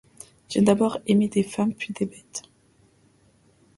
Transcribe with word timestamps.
J’ai 0.49 0.61
d’abord 0.63 0.97
aimé 1.05 1.27
des 1.27 1.43
femmes, 1.43 1.75
puis 1.75 1.93
des 1.93 2.07
bêtes. 2.07 2.41